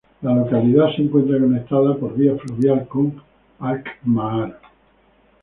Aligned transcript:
La 0.23 0.33
localidad 0.33 0.87
se 0.95 1.03
encuentra 1.03 1.37
conectada 1.39 1.95
por 1.95 2.15
vía 2.17 2.35
fluvial 2.35 2.87
con 2.87 3.21
Alkmaar. 3.59 4.59